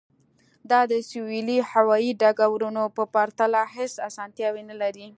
[0.69, 5.07] دا د سویلي هوایی ډګرونو په پرتله هیڅ اسانتیاوې نلري